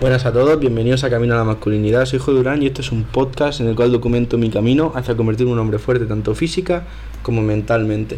Buenas 0.00 0.24
a 0.24 0.32
todos, 0.32 0.58
bienvenidos 0.58 1.04
a 1.04 1.10
Camino 1.10 1.34
a 1.34 1.36
la 1.36 1.44
Masculinidad. 1.44 2.06
Soy 2.06 2.20
Joe 2.20 2.34
Durán 2.34 2.62
y 2.62 2.66
este 2.66 2.80
es 2.80 2.90
un 2.90 3.04
podcast 3.04 3.60
en 3.60 3.68
el 3.68 3.76
cual 3.76 3.92
documento 3.92 4.38
mi 4.38 4.48
camino 4.48 4.92
hacia 4.94 5.14
convertirme 5.14 5.50
en 5.50 5.58
un 5.58 5.60
hombre 5.60 5.78
fuerte, 5.78 6.06
tanto 6.06 6.34
física 6.34 6.84
como 7.22 7.42
mentalmente. 7.42 8.16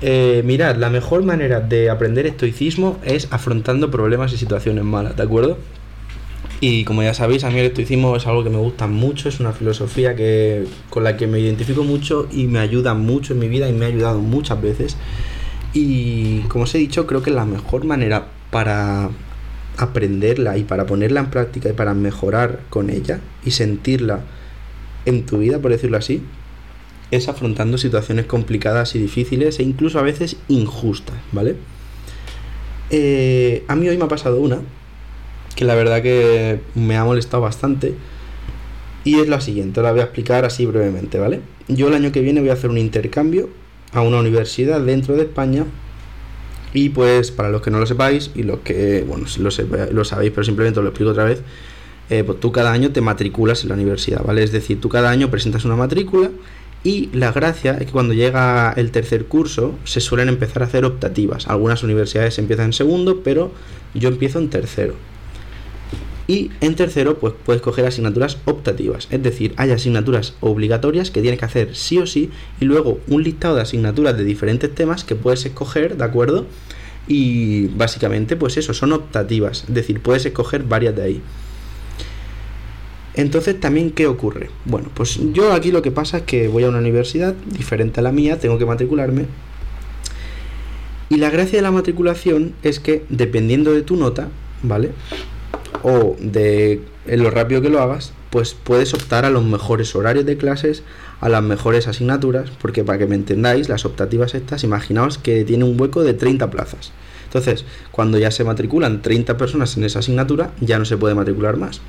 Eh, 0.00 0.42
mirad, 0.44 0.76
la 0.76 0.88
mejor 0.88 1.24
manera 1.24 1.58
de 1.58 1.90
aprender 1.90 2.24
estoicismo 2.26 3.00
es 3.02 3.26
afrontando 3.32 3.90
problemas 3.90 4.32
y 4.32 4.36
situaciones 4.36 4.84
malas, 4.84 5.16
¿de 5.16 5.24
acuerdo? 5.24 5.58
Y 6.60 6.84
como 6.84 7.02
ya 7.02 7.14
sabéis, 7.14 7.42
a 7.42 7.50
mí 7.50 7.58
el 7.58 7.66
estoicismo 7.66 8.14
es 8.14 8.24
algo 8.28 8.44
que 8.44 8.50
me 8.50 8.58
gusta 8.58 8.86
mucho, 8.86 9.28
es 9.28 9.40
una 9.40 9.50
filosofía 9.50 10.14
que, 10.14 10.68
con 10.88 11.02
la 11.02 11.16
que 11.16 11.26
me 11.26 11.40
identifico 11.40 11.82
mucho 11.82 12.28
y 12.30 12.46
me 12.46 12.60
ayuda 12.60 12.94
mucho 12.94 13.32
en 13.32 13.40
mi 13.40 13.48
vida 13.48 13.68
y 13.68 13.72
me 13.72 13.86
ha 13.86 13.88
ayudado 13.88 14.20
muchas 14.20 14.62
veces. 14.62 14.96
Y 15.72 16.42
como 16.42 16.62
os 16.62 16.74
he 16.76 16.78
dicho, 16.78 17.08
creo 17.08 17.24
que 17.24 17.32
la 17.32 17.44
mejor 17.44 17.84
manera 17.84 18.28
para 18.52 19.10
aprenderla 19.76 20.56
y 20.56 20.64
para 20.64 20.86
ponerla 20.86 21.20
en 21.20 21.30
práctica 21.30 21.68
y 21.68 21.72
para 21.72 21.94
mejorar 21.94 22.60
con 22.70 22.90
ella 22.90 23.20
y 23.44 23.50
sentirla 23.50 24.20
en 25.04 25.24
tu 25.26 25.38
vida, 25.38 25.58
por 25.58 25.70
decirlo 25.70 25.96
así, 25.96 26.22
es 27.10 27.28
afrontando 27.28 27.78
situaciones 27.78 28.26
complicadas 28.26 28.94
y 28.94 28.98
difíciles 28.98 29.58
e 29.58 29.62
incluso 29.62 29.98
a 29.98 30.02
veces 30.02 30.36
injustas, 30.48 31.16
¿vale? 31.32 31.56
Eh, 32.90 33.64
a 33.68 33.76
mí 33.76 33.88
hoy 33.88 33.96
me 33.98 34.04
ha 34.04 34.08
pasado 34.08 34.40
una 34.40 34.60
que 35.54 35.64
la 35.64 35.74
verdad 35.74 36.02
que 36.02 36.60
me 36.74 36.96
ha 36.96 37.04
molestado 37.04 37.42
bastante 37.42 37.94
y 39.04 39.20
es 39.20 39.28
la 39.28 39.40
siguiente, 39.40 39.80
la 39.82 39.92
voy 39.92 40.00
a 40.00 40.04
explicar 40.04 40.44
así 40.44 40.66
brevemente, 40.66 41.18
¿vale? 41.18 41.40
Yo 41.68 41.88
el 41.88 41.94
año 41.94 42.12
que 42.12 42.20
viene 42.20 42.40
voy 42.40 42.50
a 42.50 42.54
hacer 42.54 42.70
un 42.70 42.78
intercambio 42.78 43.48
a 43.92 44.00
una 44.00 44.18
universidad 44.18 44.80
dentro 44.80 45.14
de 45.14 45.22
España 45.22 45.64
y 46.76 46.90
pues 46.90 47.30
para 47.30 47.48
los 47.48 47.62
que 47.62 47.70
no 47.70 47.80
lo 47.80 47.86
sepáis 47.86 48.30
y 48.34 48.42
los 48.42 48.60
que, 48.60 49.02
bueno, 49.08 49.26
lo, 49.38 49.50
lo 49.92 50.04
sabéis, 50.04 50.30
pero 50.30 50.44
simplemente 50.44 50.78
os 50.78 50.84
lo 50.84 50.90
explico 50.90 51.10
otra 51.10 51.24
vez, 51.24 51.40
eh, 52.10 52.22
pues 52.22 52.38
tú 52.38 52.52
cada 52.52 52.70
año 52.70 52.92
te 52.92 53.00
matriculas 53.00 53.62
en 53.62 53.70
la 53.70 53.76
universidad, 53.76 54.22
¿vale? 54.22 54.42
Es 54.42 54.52
decir, 54.52 54.78
tú 54.78 54.90
cada 54.90 55.08
año 55.08 55.30
presentas 55.30 55.64
una 55.64 55.74
matrícula 55.74 56.30
y 56.84 57.08
la 57.14 57.32
gracia 57.32 57.78
es 57.80 57.86
que 57.86 57.92
cuando 57.92 58.12
llega 58.12 58.74
el 58.76 58.90
tercer 58.90 59.24
curso 59.24 59.74
se 59.84 60.00
suelen 60.00 60.28
empezar 60.28 60.62
a 60.62 60.66
hacer 60.66 60.84
optativas. 60.84 61.48
Algunas 61.48 61.82
universidades 61.82 62.38
empiezan 62.38 62.66
en 62.66 62.72
segundo, 62.74 63.22
pero 63.24 63.52
yo 63.94 64.10
empiezo 64.10 64.38
en 64.38 64.50
tercero. 64.50 64.94
Y 66.28 66.50
en 66.60 66.74
tercero, 66.74 67.18
pues 67.18 67.34
puedes 67.44 67.62
coger 67.62 67.86
asignaturas 67.86 68.38
optativas, 68.46 69.06
es 69.10 69.22
decir, 69.22 69.54
hay 69.56 69.70
asignaturas 69.70 70.34
obligatorias 70.40 71.12
que 71.12 71.20
tienes 71.20 71.38
que 71.38 71.44
hacer 71.44 71.76
sí 71.76 71.98
o 71.98 72.06
sí, 72.06 72.30
y 72.60 72.64
luego 72.64 72.98
un 73.06 73.22
listado 73.22 73.54
de 73.54 73.62
asignaturas 73.62 74.16
de 74.16 74.24
diferentes 74.24 74.74
temas 74.74 75.04
que 75.04 75.14
puedes 75.14 75.46
escoger, 75.46 75.96
¿de 75.96 76.04
acuerdo? 76.04 76.46
Y 77.06 77.68
básicamente, 77.68 78.34
pues 78.34 78.56
eso, 78.56 78.74
son 78.74 78.92
optativas, 78.92 79.64
es 79.68 79.74
decir, 79.74 80.00
puedes 80.00 80.26
escoger 80.26 80.64
varias 80.64 80.96
de 80.96 81.02
ahí. 81.02 81.22
Entonces, 83.14 83.58
también, 83.58 83.92
¿qué 83.92 84.08
ocurre? 84.08 84.50
Bueno, 84.64 84.90
pues 84.92 85.20
yo 85.32 85.52
aquí 85.52 85.70
lo 85.70 85.80
que 85.80 85.92
pasa 85.92 86.18
es 86.18 86.22
que 86.24 86.48
voy 86.48 86.64
a 86.64 86.68
una 86.68 86.78
universidad 86.78 87.34
diferente 87.34 88.00
a 88.00 88.02
la 88.02 88.12
mía, 88.12 88.38
tengo 88.38 88.58
que 88.58 88.66
matricularme. 88.66 89.26
Y 91.08 91.16
la 91.18 91.30
gracia 91.30 91.56
de 91.58 91.62
la 91.62 91.70
matriculación 91.70 92.52
es 92.64 92.80
que, 92.80 93.04
dependiendo 93.08 93.72
de 93.72 93.82
tu 93.82 93.96
nota, 93.96 94.28
¿vale? 94.62 94.90
O 95.82 96.16
de 96.18 96.82
lo 97.06 97.30
rápido 97.30 97.62
que 97.62 97.68
lo 97.68 97.80
hagas, 97.80 98.12
pues 98.30 98.54
puedes 98.54 98.92
optar 98.94 99.24
a 99.24 99.30
los 99.30 99.44
mejores 99.44 99.94
horarios 99.94 100.26
de 100.26 100.36
clases, 100.36 100.82
a 101.20 101.28
las 101.28 101.42
mejores 101.42 101.88
asignaturas, 101.88 102.50
porque 102.60 102.84
para 102.84 102.98
que 102.98 103.06
me 103.06 103.14
entendáis, 103.14 103.68
las 103.68 103.84
optativas 103.84 104.34
estas, 104.34 104.64
imaginaos 104.64 105.18
que 105.18 105.44
tiene 105.44 105.64
un 105.64 105.80
hueco 105.80 106.02
de 106.02 106.14
30 106.14 106.50
plazas. 106.50 106.92
Entonces, 107.24 107.64
cuando 107.90 108.18
ya 108.18 108.30
se 108.30 108.44
matriculan 108.44 109.02
30 109.02 109.36
personas 109.36 109.76
en 109.76 109.84
esa 109.84 110.00
asignatura, 110.00 110.52
ya 110.60 110.78
no 110.78 110.84
se 110.84 110.96
puede 110.96 111.14
matricular 111.14 111.56
más. 111.56 111.80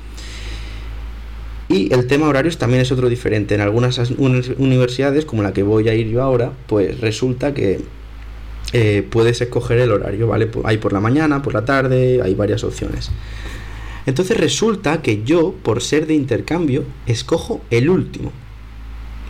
Y 1.68 1.92
el 1.92 2.06
tema 2.06 2.28
horarios 2.28 2.56
también 2.56 2.80
es 2.80 2.90
otro 2.92 3.08
diferente. 3.08 3.54
En 3.54 3.60
algunas 3.60 3.98
universidades, 4.18 5.26
como 5.26 5.42
la 5.42 5.52
que 5.52 5.62
voy 5.62 5.88
a 5.88 5.94
ir 5.94 6.08
yo 6.08 6.22
ahora, 6.22 6.52
pues 6.66 7.00
resulta 7.00 7.52
que 7.52 7.80
eh, 8.72 9.06
puedes 9.08 9.40
escoger 9.40 9.78
el 9.78 9.92
horario, 9.92 10.26
¿vale? 10.28 10.50
Hay 10.64 10.78
por 10.78 10.92
la 10.92 11.00
mañana, 11.00 11.42
por 11.42 11.54
la 11.54 11.64
tarde, 11.64 12.20
hay 12.22 12.34
varias 12.34 12.64
opciones. 12.64 13.10
Entonces 14.08 14.38
resulta 14.38 15.02
que 15.02 15.22
yo, 15.22 15.52
por 15.62 15.82
ser 15.82 16.06
de 16.06 16.14
intercambio, 16.14 16.84
escojo 17.06 17.60
el 17.68 17.90
último. 17.90 18.32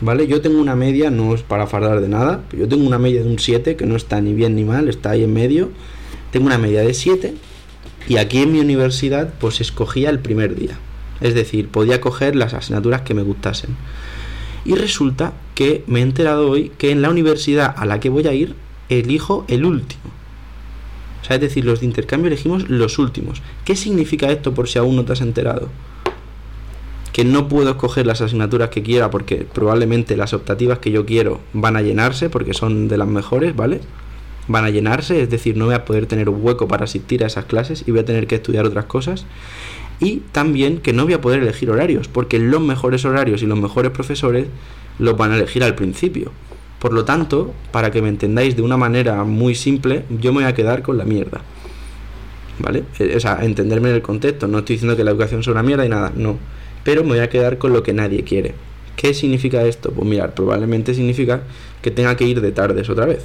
¿Vale? 0.00 0.28
Yo 0.28 0.40
tengo 0.40 0.60
una 0.60 0.76
media, 0.76 1.10
no 1.10 1.34
es 1.34 1.42
para 1.42 1.66
fardar 1.66 2.00
de 2.00 2.08
nada, 2.08 2.44
yo 2.56 2.68
tengo 2.68 2.86
una 2.86 3.00
media 3.00 3.24
de 3.24 3.28
un 3.28 3.40
7, 3.40 3.74
que 3.74 3.86
no 3.86 3.96
está 3.96 4.20
ni 4.20 4.34
bien 4.34 4.54
ni 4.54 4.62
mal, 4.62 4.88
está 4.88 5.10
ahí 5.10 5.24
en 5.24 5.32
medio. 5.32 5.70
Tengo 6.30 6.46
una 6.46 6.58
media 6.58 6.82
de 6.82 6.94
7 6.94 7.34
y 8.08 8.18
aquí 8.18 8.38
en 8.38 8.52
mi 8.52 8.60
universidad 8.60 9.34
pues 9.40 9.60
escogía 9.60 10.10
el 10.10 10.20
primer 10.20 10.54
día. 10.54 10.78
Es 11.20 11.34
decir, 11.34 11.66
podía 11.70 12.00
coger 12.00 12.36
las 12.36 12.54
asignaturas 12.54 13.00
que 13.00 13.14
me 13.14 13.22
gustasen. 13.22 13.70
Y 14.64 14.76
resulta 14.76 15.32
que 15.56 15.82
me 15.88 15.98
he 15.98 16.02
enterado 16.02 16.48
hoy 16.48 16.70
que 16.78 16.92
en 16.92 17.02
la 17.02 17.10
universidad 17.10 17.74
a 17.76 17.84
la 17.84 17.98
que 17.98 18.10
voy 18.10 18.28
a 18.28 18.32
ir 18.32 18.54
elijo 18.88 19.44
el 19.48 19.64
último 19.64 20.17
es 21.34 21.40
decir, 21.40 21.64
los 21.64 21.80
de 21.80 21.86
intercambio 21.86 22.28
elegimos 22.28 22.68
los 22.68 22.98
últimos. 22.98 23.42
¿Qué 23.64 23.76
significa 23.76 24.30
esto 24.30 24.54
por 24.54 24.68
si 24.68 24.78
aún 24.78 24.96
no 24.96 25.04
te 25.04 25.12
has 25.12 25.20
enterado? 25.20 25.68
Que 27.12 27.24
no 27.24 27.48
puedo 27.48 27.70
escoger 27.70 28.06
las 28.06 28.20
asignaturas 28.20 28.70
que 28.70 28.82
quiera 28.82 29.10
porque 29.10 29.46
probablemente 29.52 30.16
las 30.16 30.32
optativas 30.32 30.78
que 30.78 30.90
yo 30.90 31.04
quiero 31.04 31.40
van 31.52 31.76
a 31.76 31.82
llenarse 31.82 32.30
porque 32.30 32.54
son 32.54 32.88
de 32.88 32.96
las 32.96 33.08
mejores, 33.08 33.54
¿vale? 33.54 33.80
Van 34.46 34.64
a 34.64 34.70
llenarse, 34.70 35.22
es 35.22 35.30
decir, 35.30 35.56
no 35.56 35.66
voy 35.66 35.74
a 35.74 35.84
poder 35.84 36.06
tener 36.06 36.28
un 36.28 36.42
hueco 36.42 36.68
para 36.68 36.84
asistir 36.84 37.24
a 37.24 37.26
esas 37.26 37.44
clases 37.44 37.84
y 37.86 37.90
voy 37.90 38.00
a 38.00 38.04
tener 38.04 38.26
que 38.26 38.36
estudiar 38.36 38.64
otras 38.64 38.86
cosas. 38.86 39.26
Y 40.00 40.22
también 40.32 40.78
que 40.78 40.92
no 40.92 41.04
voy 41.04 41.14
a 41.14 41.20
poder 41.20 41.42
elegir 41.42 41.70
horarios, 41.70 42.08
porque 42.08 42.38
los 42.38 42.60
mejores 42.60 43.04
horarios 43.04 43.42
y 43.42 43.46
los 43.46 43.58
mejores 43.58 43.90
profesores 43.90 44.46
los 44.98 45.16
van 45.16 45.32
a 45.32 45.36
elegir 45.36 45.64
al 45.64 45.74
principio. 45.74 46.32
Por 46.78 46.92
lo 46.92 47.04
tanto, 47.04 47.52
para 47.72 47.90
que 47.90 48.00
me 48.02 48.08
entendáis 48.08 48.54
de 48.56 48.62
una 48.62 48.76
manera 48.76 49.24
muy 49.24 49.54
simple, 49.54 50.04
yo 50.20 50.32
me 50.32 50.42
voy 50.42 50.50
a 50.50 50.54
quedar 50.54 50.82
con 50.82 50.96
la 50.96 51.04
mierda. 51.04 51.40
¿Vale? 52.60 52.84
Eh, 52.98 53.14
o 53.16 53.20
sea, 53.20 53.38
entenderme 53.42 53.88
en 53.90 53.96
el 53.96 54.02
contexto. 54.02 54.46
No 54.46 54.58
estoy 54.58 54.76
diciendo 54.76 54.96
que 54.96 55.04
la 55.04 55.10
educación 55.10 55.42
sea 55.42 55.52
una 55.52 55.62
mierda 55.62 55.84
y 55.84 55.88
nada, 55.88 56.12
no. 56.14 56.38
Pero 56.84 57.02
me 57.02 57.10
voy 57.10 57.18
a 57.18 57.28
quedar 57.28 57.58
con 57.58 57.72
lo 57.72 57.82
que 57.82 57.92
nadie 57.92 58.22
quiere. 58.22 58.54
¿Qué 58.96 59.14
significa 59.14 59.64
esto? 59.64 59.92
Pues 59.92 60.08
mirar, 60.08 60.34
probablemente 60.34 60.94
significa 60.94 61.42
que 61.82 61.90
tenga 61.90 62.16
que 62.16 62.24
ir 62.24 62.40
de 62.40 62.52
tardes 62.52 62.88
otra 62.90 63.06
vez. 63.06 63.24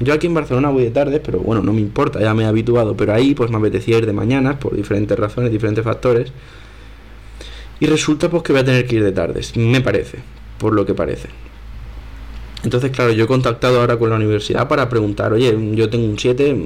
Yo 0.00 0.12
aquí 0.12 0.28
en 0.28 0.34
Barcelona 0.34 0.70
voy 0.70 0.84
de 0.84 0.90
tardes, 0.90 1.20
pero 1.24 1.40
bueno, 1.40 1.62
no 1.62 1.72
me 1.72 1.80
importa, 1.80 2.20
ya 2.20 2.32
me 2.34 2.44
he 2.44 2.46
habituado. 2.46 2.96
Pero 2.96 3.12
ahí 3.12 3.34
pues 3.34 3.50
me 3.50 3.58
apetecía 3.58 3.98
ir 3.98 4.06
de 4.06 4.12
mañanas 4.12 4.56
por 4.56 4.76
diferentes 4.76 5.18
razones, 5.18 5.50
diferentes 5.50 5.84
factores. 5.84 6.32
Y 7.80 7.86
resulta 7.86 8.28
pues 8.28 8.42
que 8.44 8.52
voy 8.52 8.62
a 8.62 8.64
tener 8.64 8.86
que 8.86 8.96
ir 8.96 9.04
de 9.04 9.12
tardes, 9.12 9.56
me 9.56 9.80
parece, 9.80 10.18
por 10.58 10.72
lo 10.72 10.84
que 10.86 10.94
parece. 10.94 11.28
Entonces, 12.64 12.90
claro, 12.90 13.12
yo 13.12 13.24
he 13.24 13.26
contactado 13.28 13.80
ahora 13.80 13.96
con 13.98 14.10
la 14.10 14.16
universidad 14.16 14.66
para 14.68 14.88
preguntar, 14.88 15.32
oye, 15.32 15.56
yo 15.74 15.88
tengo 15.88 16.06
un 16.06 16.18
7, 16.18 16.56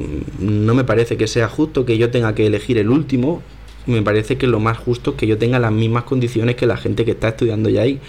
no 0.40 0.74
me 0.74 0.84
parece 0.84 1.16
que 1.16 1.26
sea 1.26 1.48
justo 1.48 1.84
que 1.84 1.98
yo 1.98 2.10
tenga 2.10 2.34
que 2.34 2.46
elegir 2.46 2.78
el 2.78 2.88
último, 2.88 3.42
me 3.86 4.02
parece 4.02 4.38
que 4.38 4.46
lo 4.46 4.60
más 4.60 4.78
justo 4.78 5.10
es 5.10 5.16
que 5.16 5.26
yo 5.26 5.38
tenga 5.38 5.58
las 5.58 5.72
mismas 5.72 6.04
condiciones 6.04 6.56
que 6.56 6.66
la 6.66 6.76
gente 6.76 7.04
que 7.04 7.10
está 7.10 7.28
estudiando 7.28 7.68
ya 7.68 7.82
ahí. 7.82 8.00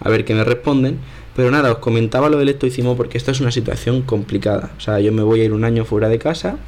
A 0.00 0.10
ver 0.10 0.24
qué 0.24 0.34
me 0.34 0.44
responden. 0.44 0.98
Pero 1.36 1.50
nada, 1.50 1.72
os 1.72 1.78
comentaba 1.78 2.28
lo 2.28 2.38
del 2.38 2.48
estoicismo 2.48 2.96
porque 2.96 3.18
esta 3.18 3.32
es 3.32 3.40
una 3.40 3.50
situación 3.50 4.02
complicada. 4.02 4.70
O 4.76 4.80
sea, 4.80 5.00
yo 5.00 5.12
me 5.12 5.22
voy 5.22 5.40
a 5.40 5.44
ir 5.44 5.52
un 5.52 5.64
año 5.64 5.84
fuera 5.84 6.08
de 6.08 6.18
casa, 6.18 6.58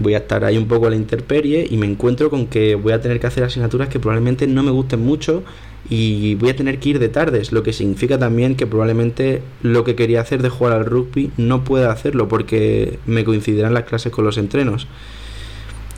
voy 0.00 0.14
a 0.14 0.18
estar 0.18 0.44
ahí 0.44 0.58
un 0.58 0.66
poco 0.66 0.86
a 0.86 0.90
la 0.90 0.96
intemperie 0.96 1.66
y 1.70 1.76
me 1.76 1.86
encuentro 1.86 2.30
con 2.30 2.46
que 2.46 2.74
voy 2.74 2.92
a 2.92 3.00
tener 3.00 3.20
que 3.20 3.26
hacer 3.26 3.44
asignaturas 3.44 3.88
que 3.88 4.00
probablemente 4.00 4.46
no 4.46 4.62
me 4.62 4.70
gusten 4.70 5.00
mucho 5.00 5.44
y 5.88 6.34
voy 6.34 6.50
a 6.50 6.56
tener 6.56 6.78
que 6.78 6.90
ir 6.90 6.98
de 6.98 7.08
tardes, 7.08 7.52
lo 7.52 7.62
que 7.62 7.72
significa 7.72 8.18
también 8.18 8.54
que 8.54 8.66
probablemente 8.66 9.42
lo 9.62 9.84
que 9.84 9.94
quería 9.94 10.20
hacer 10.20 10.42
de 10.42 10.48
jugar 10.48 10.74
al 10.74 10.84
rugby 10.84 11.30
no 11.36 11.64
pueda 11.64 11.92
hacerlo 11.92 12.28
porque 12.28 12.98
me 13.06 13.24
coincidirán 13.24 13.74
las 13.74 13.84
clases 13.84 14.12
con 14.12 14.24
los 14.24 14.36
entrenos. 14.38 14.86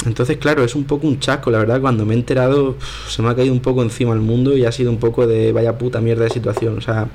Entonces, 0.07 0.37
claro, 0.39 0.65
es 0.65 0.75
un 0.75 0.85
poco 0.85 1.07
un 1.07 1.21
chasco, 1.21 1.51
la 1.51 1.59
verdad, 1.59 1.81
cuando 1.81 2.05
me 2.05 2.15
he 2.15 2.17
enterado 2.17 2.77
se 3.09 3.23
me 3.23 3.29
ha 3.29 3.37
caído 3.37 3.53
un 3.53 3.61
poco 3.61 3.83
encima 3.83 4.13
el 4.15 4.21
mundo 4.21 4.57
y 4.57 4.65
ha 4.65 4.73
sido 4.73 4.91
un 4.91 4.99
poco 4.99 5.27
de 5.27 5.53
vaya 5.53 5.79
puta 5.79 6.01
mierda 6.01 6.25
de 6.25 6.31
situación, 6.31 6.79
o 6.79 6.81
sea, 6.81 7.09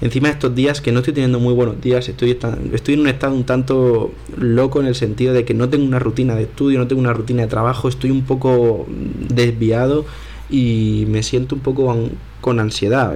encima 0.00 0.28
de 0.28 0.34
estos 0.34 0.54
días 0.54 0.80
que 0.80 0.92
no 0.92 1.00
estoy 1.00 1.14
teniendo 1.14 1.40
muy 1.40 1.54
buenos 1.54 1.80
días, 1.80 2.08
estoy, 2.08 2.38
estoy 2.72 2.94
en 2.94 3.00
un 3.00 3.08
estado 3.08 3.34
un 3.34 3.44
tanto 3.44 4.12
loco 4.36 4.80
en 4.80 4.86
el 4.86 4.94
sentido 4.94 5.32
de 5.34 5.44
que 5.44 5.54
no 5.54 5.68
tengo 5.68 5.84
una 5.84 5.98
rutina 5.98 6.34
de 6.34 6.42
estudio, 6.42 6.78
no 6.78 6.86
tengo 6.86 7.00
una 7.00 7.12
rutina 7.12 7.42
de 7.42 7.48
trabajo, 7.48 7.88
estoy 7.88 8.10
un 8.10 8.22
poco 8.22 8.86
desviado 9.28 10.04
y 10.50 11.04
me 11.08 11.22
siento 11.22 11.54
un 11.54 11.60
poco 11.60 11.94
con 12.40 12.60
ansiedad. 12.60 13.14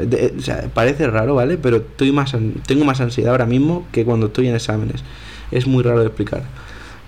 parece 0.74 1.06
raro, 1.06 1.34
¿vale? 1.34 1.56
Pero 1.56 1.78
estoy 1.78 2.12
más, 2.12 2.34
tengo 2.66 2.84
más 2.84 3.00
ansiedad 3.00 3.32
ahora 3.32 3.46
mismo 3.46 3.86
que 3.92 4.04
cuando 4.04 4.26
estoy 4.26 4.48
en 4.48 4.54
exámenes. 4.54 5.02
Es 5.50 5.66
muy 5.66 5.82
raro 5.82 6.00
de 6.00 6.06
explicar. 6.06 6.44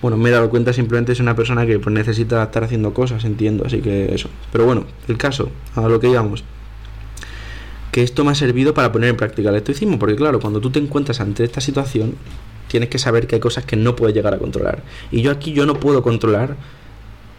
Bueno, 0.01 0.17
me 0.17 0.29
he 0.29 0.31
dado 0.31 0.49
cuenta, 0.49 0.71
simplemente 0.71 1.13
es 1.13 1.19
una 1.19 1.35
persona 1.35 1.65
que 1.65 1.79
pues, 1.79 1.93
necesita 1.93 2.43
estar 2.43 2.63
haciendo 2.63 2.93
cosas, 2.93 3.25
entiendo, 3.25 3.65
así 3.65 3.81
que 3.81 4.13
eso. 4.13 4.29
Pero 4.51 4.65
bueno, 4.65 4.85
el 5.07 5.17
caso, 5.17 5.49
a 5.75 5.87
lo 5.87 5.99
que 5.99 6.07
digamos. 6.07 6.43
Que 7.95 8.03
esto 8.03 8.25
me 8.25 8.31
ha 8.31 8.35
servido 8.35 8.73
para 8.73 8.91
poner 8.91 9.09
en 9.09 9.15
práctica 9.15 9.51
el 9.51 9.55
estoicismo, 9.55 9.97
porque 9.97 10.17
claro, 10.17 10.41
cuando 10.41 10.59
tú 10.59 10.69
te 10.69 10.79
encuentras 10.79 11.21
ante 11.21 11.45
esta 11.45 11.61
situación, 11.61 12.15
tienes 12.67 12.89
que 12.89 12.99
saber 12.99 13.25
que 13.25 13.35
hay 13.35 13.39
cosas 13.39 13.63
que 13.63 13.77
no 13.77 13.95
puedes 13.95 14.13
llegar 14.13 14.33
a 14.33 14.37
controlar. 14.37 14.83
Y 15.13 15.21
yo 15.21 15.31
aquí 15.31 15.53
yo 15.53 15.65
no 15.65 15.79
puedo 15.79 16.03
controlar 16.03 16.57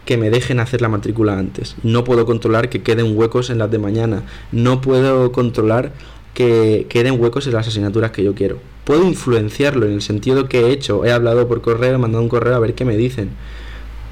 que 0.07 0.17
me 0.17 0.31
dejen 0.31 0.59
hacer 0.59 0.81
la 0.81 0.89
matrícula 0.89 1.37
antes. 1.37 1.75
No 1.83 2.03
puedo 2.03 2.25
controlar 2.25 2.69
que 2.69 2.81
queden 2.81 3.15
huecos 3.15 3.51
en 3.51 3.59
las 3.59 3.69
de 3.69 3.77
mañana. 3.77 4.23
No 4.51 4.81
puedo 4.81 5.31
controlar 5.31 5.91
que 6.33 6.87
queden 6.89 7.21
huecos 7.21 7.45
en 7.45 7.53
las 7.53 7.67
asignaturas 7.67 8.09
que 8.09 8.23
yo 8.23 8.33
quiero. 8.33 8.57
Puedo 8.83 9.05
influenciarlo 9.05 9.85
en 9.85 9.91
el 9.91 10.01
sentido 10.01 10.49
que 10.49 10.61
he 10.61 10.71
hecho. 10.71 11.05
He 11.05 11.11
hablado 11.11 11.47
por 11.47 11.61
correo, 11.61 11.93
he 11.93 11.97
mandado 11.99 12.23
un 12.23 12.29
correo 12.29 12.55
a 12.55 12.59
ver 12.59 12.73
qué 12.73 12.83
me 12.83 12.97
dicen. 12.97 13.29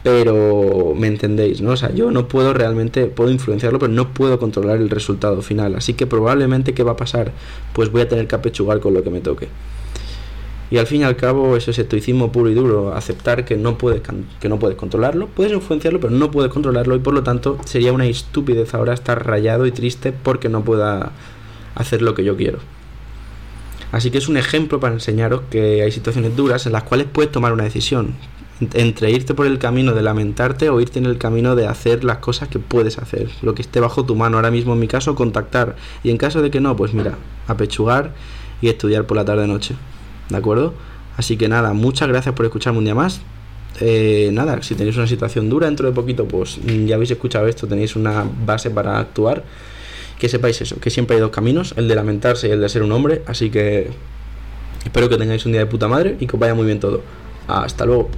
Pero 0.06 0.94
me 0.96 1.08
entendéis, 1.08 1.62
¿no? 1.62 1.72
O 1.72 1.78
sea, 1.78 1.92
yo 1.92 2.12
no 2.12 2.28
puedo 2.28 2.54
realmente, 2.54 3.08
puedo 3.08 3.32
influenciarlo, 3.32 3.80
pero 3.80 3.92
no 3.92 4.14
puedo 4.14 4.38
controlar 4.38 4.78
el 4.78 4.92
resultado 4.92 5.42
final. 5.42 5.74
Así 5.74 5.96
que 5.96 6.06
probablemente, 6.06 6.76
¿qué 6.76 6.84
va 6.84 6.92
a 6.92 6.96
pasar? 6.96 7.32
Pues 7.74 7.92
voy 7.92 8.04
a 8.04 8.08
tener 8.08 8.28
que 8.28 8.36
apechugar 8.36 8.80
con 8.82 8.94
lo 8.94 9.02
que 9.02 9.10
me 9.10 9.20
toque. 9.20 9.48
Y 10.70 10.78
al 10.78 10.86
fin 10.86 11.02
y 11.02 11.04
al 11.06 11.16
cabo, 11.16 11.58
eso 11.58 11.72
es 11.72 11.80
estoicismo 11.80 12.32
puro 12.32 12.52
y 12.52 12.54
duro, 12.54 12.94
aceptar 12.94 13.46
que 13.46 13.58
no 13.58 13.80
puedes 13.80 14.04
que 14.40 14.48
no 14.48 14.60
puedes 14.60 14.78
controlarlo, 14.78 15.26
puedes 15.26 15.52
influenciarlo, 15.52 16.00
pero 16.00 16.14
no 16.14 16.30
puedes 16.30 16.52
controlarlo 16.52 16.96
y 16.96 17.00
por 17.00 17.16
lo 17.16 17.24
tanto 17.24 17.58
sería 17.66 17.92
una 17.92 18.06
estupidez 18.06 18.76
ahora 18.76 18.94
estar 18.94 19.26
rayado 19.26 19.66
y 19.66 19.72
triste 19.72 20.14
porque 20.14 20.50
no 20.50 20.64
pueda 20.64 21.14
hacer 21.74 22.04
lo 22.04 22.14
que 22.14 22.24
yo 22.24 22.38
quiero. 22.38 22.60
Así 23.92 24.12
que 24.12 24.20
es 24.20 24.28
un 24.28 24.38
ejemplo 24.38 24.80
para 24.80 24.94
enseñaros 24.94 25.42
que 25.50 25.82
hay 25.82 25.92
situaciones 25.92 26.36
duras 26.36 26.68
en 26.68 26.74
las 26.74 26.84
cuales 26.84 27.08
puedes 27.12 27.32
tomar 27.32 27.54
una 27.54 27.64
decisión 27.64 28.14
entre 28.60 29.12
irte 29.12 29.34
por 29.34 29.48
el 29.48 29.60
camino 29.60 29.94
de 29.94 30.02
lamentarte 30.02 30.70
o 30.70 30.80
irte 30.80 31.00
en 31.00 31.06
el 31.06 31.18
camino 31.18 31.56
de 31.56 31.68
hacer 31.68 32.04
las 32.04 32.18
cosas 32.18 32.48
que 32.48 32.60
puedes 32.60 32.98
hacer, 32.98 33.30
lo 33.42 33.54
que 33.54 33.62
esté 33.62 33.80
bajo 33.80 34.06
tu 34.06 34.16
mano. 34.16 34.38
Ahora 34.38 34.52
mismo 34.52 34.74
en 34.74 34.80
mi 34.80 34.88
caso 34.88 35.16
contactar 35.16 35.76
y 36.04 36.10
en 36.10 36.18
caso 36.18 36.42
de 36.42 36.52
que 36.52 36.62
no, 36.62 36.76
pues 36.76 36.94
mira, 36.94 37.18
apechugar 37.48 38.14
y 38.62 38.70
estudiar 38.70 39.06
por 39.06 39.18
la 39.18 39.26
tarde 39.26 39.48
noche. 39.48 39.76
¿de 40.30 40.38
acuerdo? 40.38 40.74
Así 41.18 41.38
que 41.38 41.48
nada, 41.48 41.74
muchas 41.74 42.08
gracias 42.08 42.36
por 42.36 42.46
escucharme 42.46 42.80
un 42.80 42.86
día 42.86 42.96
más. 42.96 43.22
Eh, 43.82 44.30
nada, 44.34 44.62
si 44.62 44.76
tenéis 44.76 44.96
una 44.98 45.08
situación 45.08 45.50
dura 45.50 45.68
dentro 45.68 45.88
de 45.88 45.94
poquito, 45.94 46.28
pues 46.28 46.60
ya 46.86 46.96
habéis 46.96 47.12
escuchado 47.12 47.48
esto, 47.48 47.68
tenéis 47.68 47.96
una 47.96 48.26
base 48.46 48.70
para 48.70 49.00
actuar. 49.00 49.44
Que 50.20 50.30
sepáis 50.30 50.62
eso, 50.62 50.80
que 50.80 50.90
siempre 50.90 51.18
hay 51.18 51.22
dos 51.22 51.32
caminos, 51.32 51.74
el 51.76 51.90
de 51.90 51.96
lamentarse 51.96 52.48
y 52.48 52.52
el 52.52 52.62
de 52.62 52.70
ser 52.70 52.84
un 52.84 52.92
hombre. 52.94 53.22
Así 53.28 53.50
que 53.50 53.90
espero 54.86 55.10
que 55.10 55.18
tengáis 55.18 55.46
un 55.46 55.52
día 55.52 55.60
de 55.60 55.68
puta 55.68 55.90
madre 55.90 56.16
y 56.20 56.26
que 56.26 56.36
os 56.36 56.40
vaya 56.40 56.56
muy 56.56 56.66
bien 56.66 56.80
todo. 56.80 57.02
Hasta 57.48 57.86
luego. 57.86 58.10